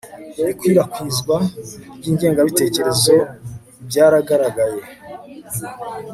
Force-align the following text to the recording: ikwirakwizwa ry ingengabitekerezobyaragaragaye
ikwirakwizwa 0.51 1.35
ry 1.97 2.05
ingengabitekerezobyaragaragaye 2.11 4.81